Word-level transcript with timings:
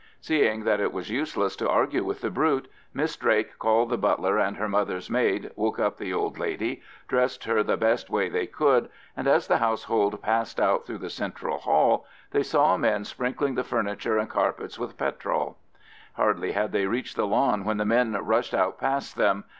Seeing 0.19 0.63
that 0.63 0.79
it 0.79 0.91
was 0.91 1.11
useless 1.11 1.55
to 1.57 1.69
argue 1.69 2.03
with 2.03 2.21
the 2.21 2.31
brute, 2.31 2.67
Miss 2.91 3.15
Drake 3.15 3.59
called 3.59 3.91
the 3.91 3.99
butler 3.99 4.39
and 4.39 4.57
her 4.57 4.67
mother's 4.67 5.11
maid, 5.11 5.51
woke 5.55 5.77
up 5.77 5.97
the 5.97 6.11
old 6.11 6.39
lady, 6.39 6.81
dressed 7.07 7.43
her 7.43 7.61
the 7.61 7.77
best 7.77 8.09
way 8.09 8.27
they 8.27 8.47
could, 8.47 8.89
and 9.15 9.27
as 9.27 9.45
the 9.47 9.59
household 9.59 10.19
passed 10.19 10.59
out 10.59 10.87
through 10.87 10.97
the 10.97 11.11
central 11.11 11.59
hall, 11.59 12.07
they 12.31 12.41
saw 12.41 12.77
men 12.77 13.05
sprinkling 13.05 13.53
the 13.53 13.63
furniture 13.63 14.17
and 14.17 14.31
carpets 14.31 14.79
with 14.79 14.97
petrol. 14.97 15.59
Hardly 16.13 16.53
had 16.53 16.71
they 16.71 16.87
reached 16.87 17.15
the 17.15 17.27
lawn 17.27 17.63
when 17.63 17.77
the 17.77 17.85
men 17.85 18.13
rushed 18.25 18.55
out 18.55 18.79
past 18.79 19.15
them. 19.17 19.43